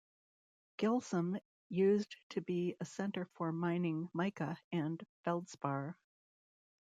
[0.79, 1.39] Gilsum
[1.69, 5.95] used to be a center for mining mica and feldspar.